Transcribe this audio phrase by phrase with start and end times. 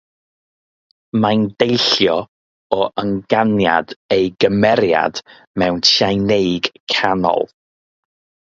[1.25, 2.15] Mae'n deillio
[2.77, 5.23] o ynganiad ei gymeriad
[5.65, 7.51] mewn Tsieinëeg Canol.